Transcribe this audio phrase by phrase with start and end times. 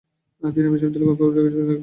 [0.55, 1.79] তিনি এ বিশ্ববিদ্যালয়েই গণিতের প্রভাষক হিসেবে নিয়োগ পান।